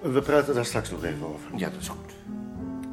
[0.00, 1.50] We praten daar straks nog even over.
[1.56, 2.12] Ja, dat is goed.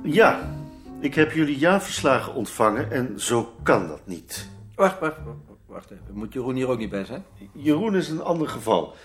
[0.03, 0.55] Ja,
[0.99, 4.47] ik heb jullie jaarverslagen ontvangen en zo kan dat niet.
[4.75, 6.03] Wacht, wacht, wacht, wacht even.
[6.13, 7.25] Moet Jeroen hier ook niet bij zijn?
[7.51, 8.95] Jeroen is een ander geval.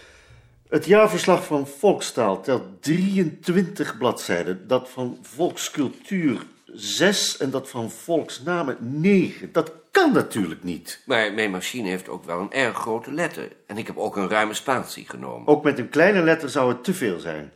[0.68, 4.66] Het jaarverslag van Volkstaal telt 23 bladzijden.
[4.66, 9.52] Dat van Volkscultuur 6 en dat van Volksnamen 9.
[9.52, 11.02] Dat kan natuurlijk niet.
[11.06, 13.52] Maar mijn machine heeft ook wel een erg grote letter.
[13.66, 15.48] En ik heb ook een ruime spatie genomen.
[15.48, 17.52] Ook met een kleine letter zou het te veel zijn.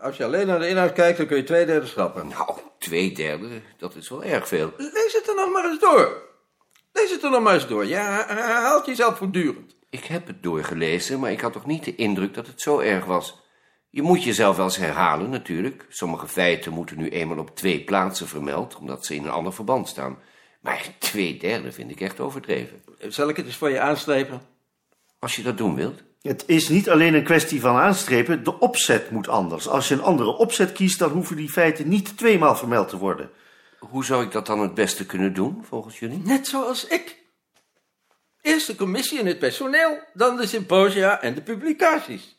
[0.00, 2.28] Als je alleen naar de inhoud kijkt, dan kun je twee derde schrappen.
[2.28, 4.72] Nou, twee derde, dat is wel erg veel.
[4.76, 6.30] Lees het er nog maar eens door.
[6.92, 7.86] Lees het er nog maar eens door.
[7.86, 9.76] Je herhaalt jezelf voortdurend.
[9.90, 13.04] Ik heb het doorgelezen, maar ik had toch niet de indruk dat het zo erg
[13.04, 13.40] was.
[13.90, 15.86] Je moet jezelf wel eens herhalen, natuurlijk.
[15.88, 19.88] Sommige feiten moeten nu eenmaal op twee plaatsen vermeld, omdat ze in een ander verband
[19.88, 20.18] staan.
[20.60, 22.82] Maar twee derde vind ik echt overdreven.
[22.98, 24.42] Zal ik het eens voor je aanstrepen?
[25.18, 26.02] Als je dat doen wilt.
[26.22, 29.68] Het is niet alleen een kwestie van aanstrepen, de opzet moet anders.
[29.68, 33.30] Als je een andere opzet kiest, dan hoeven die feiten niet tweemaal vermeld te worden.
[33.78, 36.18] Hoe zou ik dat dan het beste kunnen doen, volgens jullie?
[36.18, 37.16] Net zoals ik.
[38.40, 42.36] Eerst de commissie en het personeel, dan de symposia en de publicaties.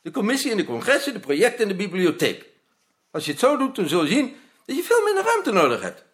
[0.00, 2.46] De commissie en de congressen, de projecten en de bibliotheek.
[3.10, 5.82] Als je het zo doet, dan zul je zien dat je veel minder ruimte nodig
[5.82, 6.04] hebt.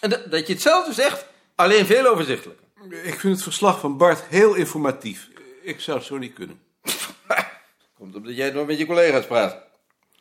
[0.00, 2.66] En dat, dat je hetzelfde zegt, alleen veel overzichtelijker.
[3.02, 5.28] Ik vind het verslag van Bart heel informatief.
[5.68, 6.60] Ik zou het zo niet kunnen.
[7.98, 9.56] Komt omdat jij nog met je collega's praat.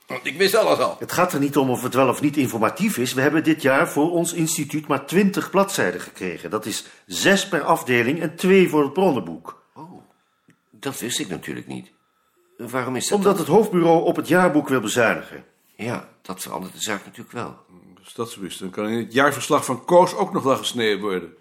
[0.07, 0.95] Want ik wist alles al.
[0.99, 3.13] Het gaat er niet om of het wel of niet informatief is.
[3.13, 6.49] We hebben dit jaar voor ons instituut maar 20 bladzijden gekregen.
[6.49, 9.63] Dat is zes per afdeling en twee voor het bronnenboek.
[10.71, 11.91] Dat wist ik natuurlijk niet.
[12.57, 13.45] Waarom is dat Omdat dan?
[13.45, 15.45] het hoofdbureau op het jaarboek wil bezuinigen.
[15.75, 17.57] Ja, dat verandert de zaak natuurlijk wel.
[18.03, 20.99] Als dat zo is, dan kan in het jaarverslag van Koos ook nog wel gesneden
[20.99, 21.33] worden.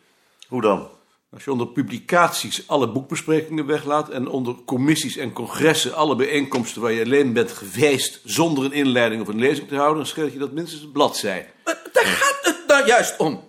[0.49, 0.89] Hoe dan?
[1.37, 6.93] Als je onder publicaties alle boekbesprekingen weglaat en onder commissies en congressen alle bijeenkomsten waar
[6.93, 10.39] je alleen bent geweest zonder een inleiding of een lezing te houden, dan scheelt je
[10.39, 11.53] dat minstens een bladzij.
[11.65, 13.45] Maar daar gaat het nou juist om.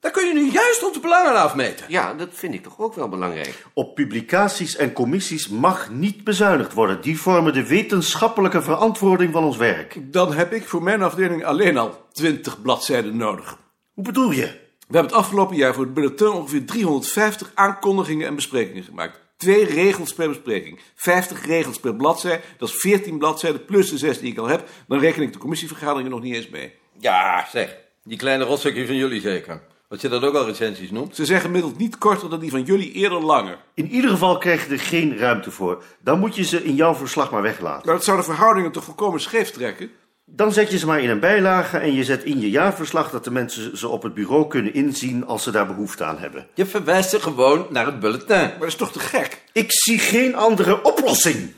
[0.00, 1.86] Daar kun je nu juist onze belangen afmeten.
[1.88, 3.66] Ja, dat vind ik toch ook wel belangrijk.
[3.74, 7.00] Op publicaties en commissies mag niet bezuinigd worden.
[7.00, 10.12] Die vormen de wetenschappelijke verantwoording van ons werk.
[10.12, 13.58] Dan heb ik voor mijn afdeling alleen al 20 bladzijden nodig.
[13.94, 14.64] Hoe bedoel je?
[14.86, 19.20] We hebben het afgelopen jaar voor het bulletin ongeveer 350 aankondigingen en besprekingen gemaakt.
[19.36, 20.80] Twee regels per bespreking.
[20.94, 22.40] 50 regels per bladzij.
[22.58, 24.68] Dat is 14 bladzijden plus de 6 die ik al heb.
[24.88, 26.74] Dan reken ik de commissievergaderingen nog niet eens mee.
[26.98, 27.76] Ja, zeg.
[28.04, 29.62] Die kleine rotzakje van jullie zeker.
[29.88, 31.16] Wat je dat ook al recensies noemt.
[31.16, 33.58] Ze zijn gemiddeld niet korter dan die van jullie, eerder langer.
[33.74, 35.82] In ieder geval krijg je er geen ruimte voor.
[36.00, 37.86] Dan moet je ze in jouw verslag maar weglaten.
[37.86, 39.90] Maar dat zou de verhoudingen toch volkomen scheef trekken?
[40.28, 43.24] Dan zet je ze maar in een bijlage en je zet in je jaarverslag dat
[43.24, 46.46] de mensen ze op het bureau kunnen inzien als ze daar behoefte aan hebben.
[46.54, 48.36] Je verwijst ze gewoon naar het bulletin.
[48.36, 49.42] Maar dat is toch te gek?
[49.52, 51.54] Ik zie geen andere oplossing.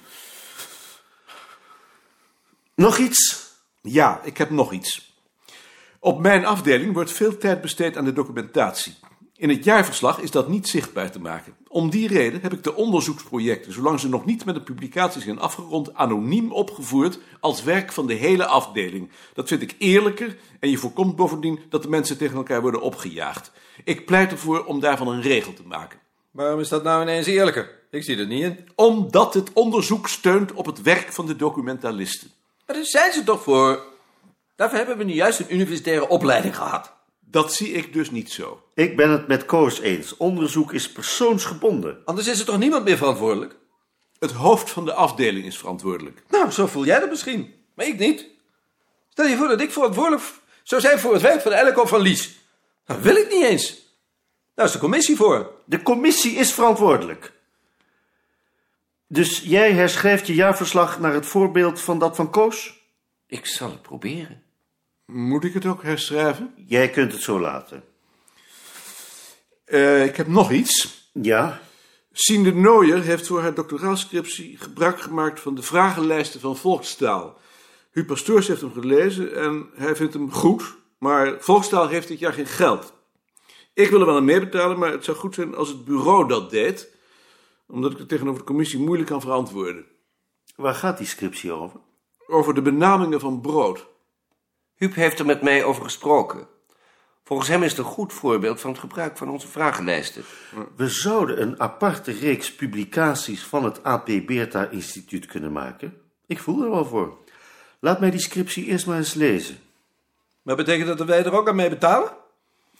[2.74, 3.46] Nog iets?
[3.82, 5.16] Ja, ik heb nog iets.
[5.98, 8.96] Op mijn afdeling wordt veel tijd besteed aan de documentatie.
[9.38, 11.56] In het jaarverslag is dat niet zichtbaar te maken.
[11.68, 15.38] Om die reden heb ik de onderzoeksprojecten, zolang ze nog niet met de publicatie zijn
[15.38, 19.10] afgerond, anoniem opgevoerd als werk van de hele afdeling.
[19.34, 23.50] Dat vind ik eerlijker en je voorkomt bovendien dat de mensen tegen elkaar worden opgejaagd.
[23.84, 25.98] Ik pleit ervoor om daarvan een regel te maken.
[26.30, 27.70] Waarom is dat nou ineens eerlijker?
[27.90, 28.68] Ik zie er niet in.
[28.74, 32.30] Omdat het onderzoek steunt op het werk van de documentalisten.
[32.66, 33.82] Maar daar zijn ze toch voor?
[34.56, 36.96] Daarvoor hebben we nu juist een universitaire opleiding gehad.
[37.30, 38.62] Dat zie ik dus niet zo.
[38.74, 40.16] Ik ben het met Koos eens.
[40.16, 41.98] Onderzoek is persoonsgebonden.
[42.04, 43.56] Anders is er toch niemand meer verantwoordelijk?
[44.18, 46.22] Het hoofd van de afdeling is verantwoordelijk.
[46.28, 47.54] Nou, zo voel jij dat misschien.
[47.74, 48.26] Maar ik niet.
[49.08, 50.22] Stel je voor dat ik verantwoordelijk
[50.62, 52.38] zou zijn voor het werk van Elke of van Lies.
[52.84, 53.86] Dat wil ik niet eens.
[54.54, 55.52] Daar is de commissie voor.
[55.64, 57.32] De commissie is verantwoordelijk.
[59.06, 62.82] Dus jij herschrijft je jaarverslag naar het voorbeeld van dat van Koos?
[63.26, 64.42] Ik zal het proberen.
[65.12, 66.54] Moet ik het ook herschrijven?
[66.66, 67.84] Jij kunt het zo laten.
[69.64, 71.02] Eh, ik heb nog iets.
[71.12, 71.60] Ja?
[72.12, 77.38] Sien de Nooier heeft voor haar doctoraalscriptie gebruik gemaakt van de vragenlijsten van Volkstaal.
[77.90, 82.32] Huub Pastoors heeft hem gelezen en hij vindt hem goed, maar Volkstaal heeft dit jaar
[82.32, 82.92] geen geld.
[83.74, 86.50] Ik wil er wel aan meebetalen, maar het zou goed zijn als het bureau dat
[86.50, 86.94] deed,
[87.66, 89.86] omdat ik het tegenover de commissie moeilijk kan verantwoorden.
[90.56, 91.80] Waar gaat die scriptie over?
[92.26, 93.86] Over de benamingen van brood.
[94.78, 96.46] Huub heeft er met mij over gesproken.
[97.24, 100.24] Volgens hem is het een goed voorbeeld van het gebruik van onze vragenlijsten.
[100.76, 106.00] We zouden een aparte reeks publicaties van het AP Beerta Instituut kunnen maken.
[106.26, 107.16] Ik voel er wel voor.
[107.80, 109.58] Laat mij die scriptie eerst maar eens lezen.
[110.42, 112.10] Maar betekent dat wij er ook aan mee betalen?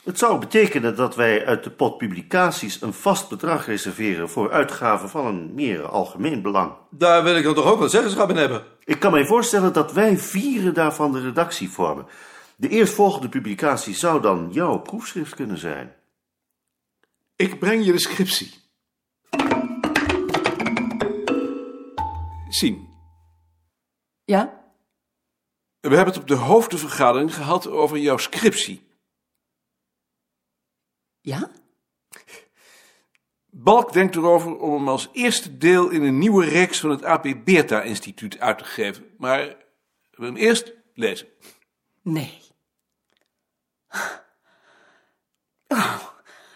[0.02, 5.08] Het zou betekenen dat wij uit de pot publicaties een vast bedrag reserveren voor uitgaven
[5.08, 6.72] van een meer algemeen belang.
[6.90, 8.64] Daar wil ik dan toch ook wel zeggenschap in hebben.
[8.88, 12.06] Ik kan mij voorstellen dat wij vieren daarvan de redactie vormen.
[12.56, 15.94] De eerstvolgende publicatie zou dan jouw proefschrift kunnen zijn.
[17.36, 18.54] Ik breng je de scriptie.
[22.48, 22.88] Sien,
[24.24, 24.62] Ja?
[25.80, 28.86] we hebben het op de hoofdvergadering gehad over jouw scriptie.
[31.20, 31.50] Ja?
[33.60, 37.26] Balk denkt erover om hem als eerste deel in een nieuwe reeks van het AP
[37.44, 39.04] Beerta Instituut uit te geven.
[39.16, 39.56] Maar
[40.10, 41.26] we hem eerst lezen.
[42.02, 42.40] Nee.
[45.68, 45.96] Oh,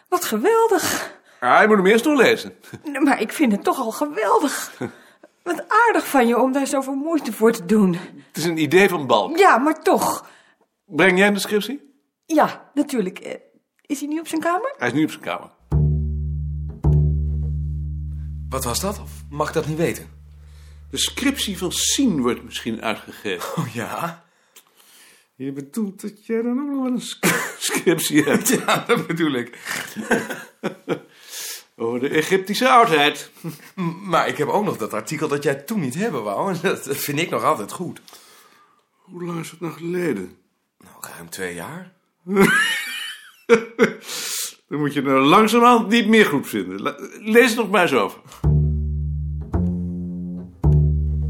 [0.09, 1.15] wat geweldig.
[1.41, 2.57] Ah, je moet hem eerst nog lezen.
[3.03, 4.79] Maar ik vind het toch al geweldig.
[5.43, 7.93] Wat aardig van je om daar zoveel moeite voor te doen.
[8.27, 9.39] Het is een idee van Balk.
[9.39, 10.27] Ja, maar toch.
[10.85, 11.95] Breng jij hem de scriptie?
[12.27, 13.19] Ja, natuurlijk.
[13.19, 13.35] Eh,
[13.87, 14.75] Is hij nu op zijn kamer?
[14.77, 15.51] Hij is nu op zijn kamer.
[18.53, 19.01] Wat was dat?
[19.01, 20.11] Of mag ik dat niet weten?
[20.91, 23.57] De scriptie van Sien wordt misschien uitgegeven.
[23.63, 24.25] Oh ja?
[25.35, 27.25] Je bedoelt dat jij dan ook nog wel een sc-
[27.73, 29.59] scriptie hebt Ja, dat bedoel ik.
[31.77, 33.31] over de Egyptische oudheid.
[34.03, 36.55] Maar ik heb ook nog dat artikel dat jij toen niet hebben wou.
[36.55, 38.01] En dat dat vind ik nog altijd goed.
[38.97, 40.37] Hoe lang is het nou geleden?
[40.79, 41.93] Nou, ruim twee jaar.
[44.73, 46.97] Dan moet je nou langzamerhand niet meer goed vinden.
[47.21, 48.21] Lees het nog maar eens over.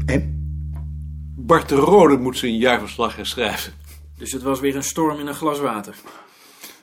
[0.05, 0.43] En?
[1.35, 3.73] Bart de Rode moet zijn jaarverslag herschrijven.
[4.17, 5.95] Dus het was weer een storm in een glas water.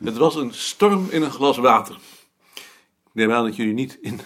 [0.04, 1.98] Het was een storm in een glas water.
[2.54, 4.20] Ik neem aan dat jullie niet in,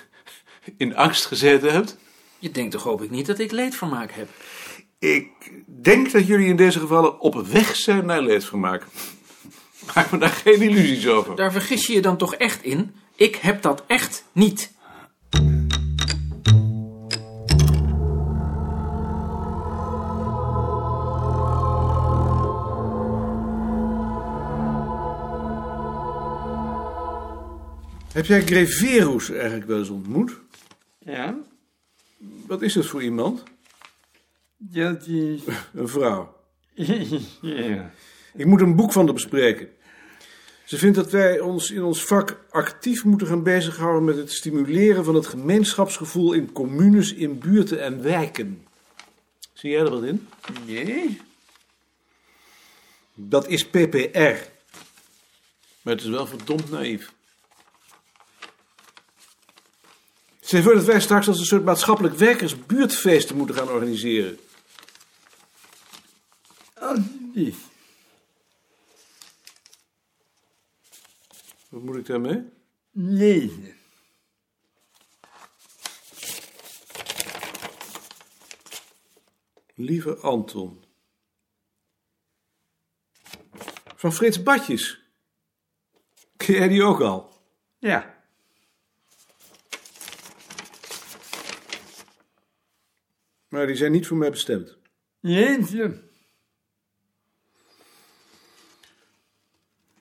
[0.77, 1.99] in angst gezeten hebt.
[2.39, 4.29] Je denkt toch hoop ik niet dat ik leedvermaak heb?
[4.99, 8.87] Ik denk dat jullie in deze gevallen op weg zijn naar leedvermaak.
[9.95, 11.37] Maak me daar geen illusies over.
[11.37, 12.95] Daar vergis je je dan toch echt in?
[13.17, 14.73] Ik heb dat echt niet.
[28.13, 30.33] Heb jij Greverus eigenlijk wel eens ontmoet?
[30.99, 31.37] Ja,
[32.47, 33.43] Wat is dat voor iemand?
[34.57, 35.43] dat is...
[35.73, 36.37] Een vrouw.
[37.41, 37.91] ja.
[38.37, 39.69] Ik moet een boek van haar bespreken.
[40.65, 45.05] Ze vindt dat wij ons in ons vak actief moeten gaan bezighouden met het stimuleren
[45.05, 48.67] van het gemeenschapsgevoel in communes, in buurten en wijken.
[49.53, 50.29] Zie jij er wat in?
[50.67, 51.21] Nee?
[53.15, 54.53] Dat is PPR.
[55.83, 57.13] Maar het is wel verdomd naïef.
[60.41, 64.39] Zij voor dat wij straks als een soort maatschappelijk werkers buurtfeesten moeten gaan organiseren.
[66.75, 67.73] Alsjeblieft.
[71.75, 72.45] Wat moet ik daarmee?
[72.91, 73.77] Lezen.
[79.75, 80.85] Lieve Anton.
[83.97, 85.03] Van Frits Badjes.
[86.37, 87.33] Ken jij die ook al?
[87.79, 88.25] Ja.
[93.49, 94.79] Maar die zijn niet voor mij bestemd.
[95.21, 96.11] Lezen.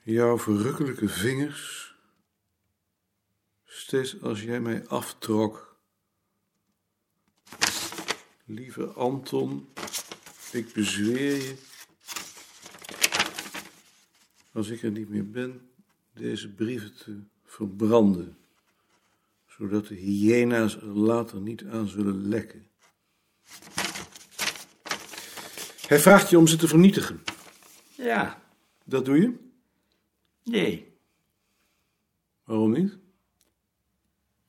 [0.06, 1.96] Jouw verrukkelijke vingers.
[3.64, 5.78] Steeds als jij mij aftrok.
[8.46, 9.70] Lieve Anton,
[10.52, 11.56] ik bezweer je.
[14.52, 15.70] Als ik er niet meer ben,
[16.14, 18.38] deze brieven te verbranden.
[19.48, 22.68] Zodat de hyena's er later niet aan zullen lekken.
[25.88, 27.24] Hij vraagt je om ze te vernietigen.
[27.96, 28.42] Ja.
[28.84, 29.43] Dat doe je?
[30.44, 30.98] Nee.
[32.44, 32.98] Waarom niet?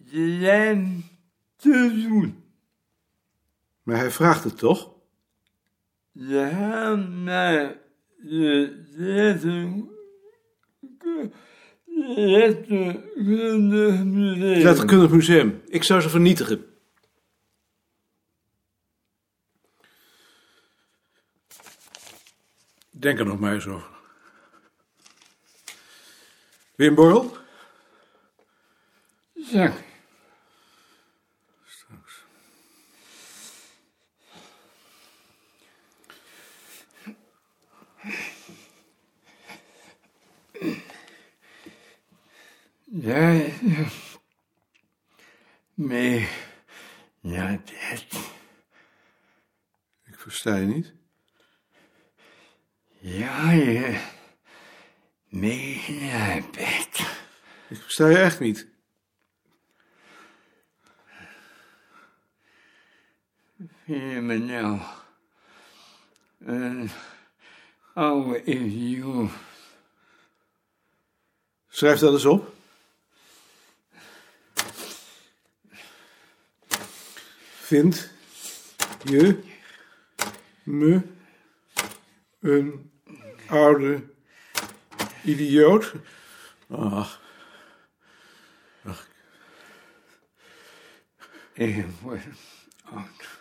[0.07, 1.05] Ze zijn
[1.57, 2.35] te zoet.
[3.83, 4.93] Maar hij vraagt het toch?
[6.15, 7.77] Ze gaan naar
[8.17, 9.93] de letter...
[11.87, 14.63] letterkundig museum.
[14.63, 15.63] Letterkundig museum.
[15.67, 16.65] Ik zou ze vernietigen.
[22.91, 23.94] Denk er nog maar eens over.
[26.75, 27.37] Weer een borrel?
[29.35, 29.73] Zak.
[31.65, 32.25] Straks.
[42.85, 43.87] Ja, ja.
[45.75, 46.29] Nee.
[47.21, 48.33] Ja, dat.
[50.05, 50.95] Ik versta je niet.
[52.99, 54.13] Ja, ja.
[55.35, 57.03] Megabyte.
[57.69, 58.67] Ik versta je echt niet.
[63.85, 64.81] Nou
[66.39, 66.91] een
[67.95, 69.31] oude idioot.
[71.69, 72.55] Schrijf dat eens op.
[77.61, 78.11] Vind
[79.05, 79.43] je
[80.63, 81.03] me
[82.41, 82.91] een
[83.47, 84.05] oude
[85.25, 85.93] idioot?
[86.69, 87.24] Ach,
[92.03, 92.23] Word
[92.85, 93.41] oud.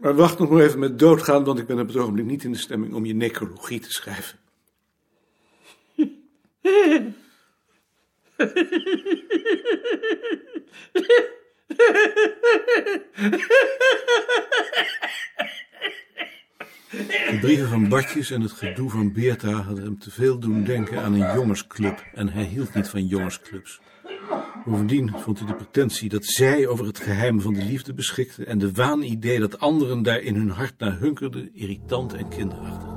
[0.00, 2.52] maar wacht nog maar even met doodgaan, want ik ben op het ogenblik niet in
[2.52, 4.38] de stemming om je necrologie te schrijven.
[17.02, 21.02] De brieven van Bartjes en het gedoe van Beerta hadden hem te veel doen denken
[21.02, 22.04] aan een jongensclub.
[22.14, 23.80] En hij hield niet van jongensclubs.
[24.64, 28.58] Bovendien vond hij de pretentie dat zij over het geheim van de liefde beschikten en
[28.58, 32.90] de waanidee dat anderen daar in hun hart naar hunkerden irritant en kinderachtig.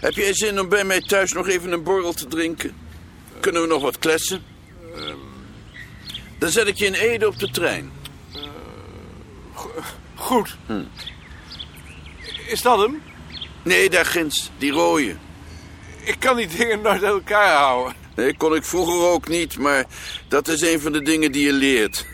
[0.00, 2.72] Heb jij zin om bij mij thuis nog even een borrel te drinken?
[3.40, 4.42] Kunnen we nog wat kletsen?
[6.38, 7.90] Dan zet ik je in Ede op de trein.
[10.14, 10.56] Goed.
[12.50, 13.02] Is dat hem?
[13.62, 15.16] Nee, daar ginds, die rode.
[16.04, 17.94] Ik kan die dingen nooit uit elkaar houden.
[18.14, 19.84] Nee, kon ik vroeger ook niet, maar
[20.28, 22.06] dat is een van de dingen die je leert.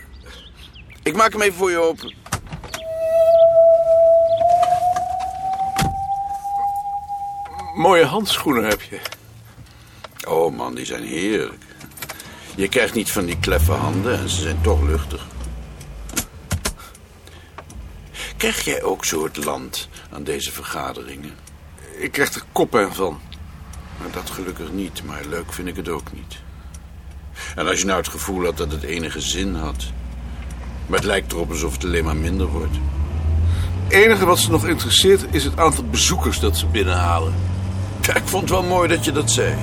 [1.03, 2.13] Ik maak hem even voor je open.
[7.75, 8.99] Mooie handschoenen heb je.
[10.27, 11.63] Oh man, die zijn heerlijk.
[12.55, 15.27] Je krijgt niet van die kleffe handen en ze zijn toch luchtig.
[18.37, 21.35] Krijg jij ook zo het land aan deze vergaderingen?
[21.97, 23.19] Ik krijg er koppijn van.
[23.99, 26.37] Nou, dat gelukkig niet, maar leuk vind ik het ook niet.
[27.55, 29.85] En als je nou het gevoel had dat het enige zin had...
[30.85, 32.75] maar het lijkt erop alsof het alleen maar minder wordt.
[33.83, 37.33] Het enige wat ze nog interesseert is het aantal bezoekers dat ze binnenhalen.
[38.01, 39.55] Ja, ik vond het wel mooi dat je dat zei.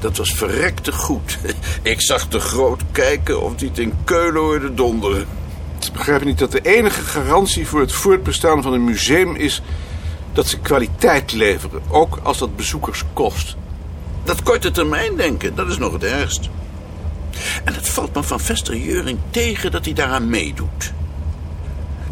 [0.00, 1.38] Dat was verrekte goed.
[1.82, 5.26] Ik zag te groot kijken of die het in Keulen hoorde donderen.
[5.84, 9.62] Ze begrijpen niet dat de enige garantie voor het voortbestaan van een museum is
[10.32, 13.56] dat ze kwaliteit leveren, ook als dat bezoekers kost.
[14.24, 16.48] Dat korte termijn denken, dat is nog het ergst.
[17.64, 20.92] En het valt me van Vester Jeuring tegen dat hij daaraan meedoet.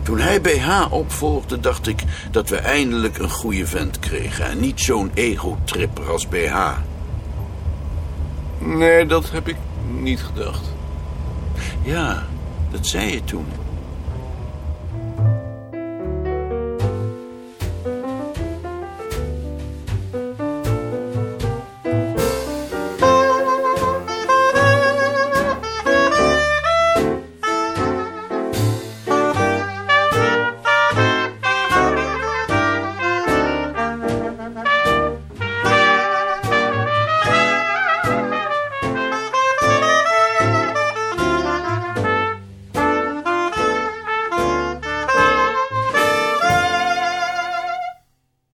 [0.02, 4.44] Toen hij BH opvolgde, dacht ik dat we eindelijk een goede vent kregen.
[4.44, 6.72] En niet zo'n ego-tripper als BH.
[8.58, 9.56] Nee, dat heb ik
[10.00, 10.72] niet gedacht.
[11.82, 12.26] Ja,
[12.70, 13.46] dat zei je toen.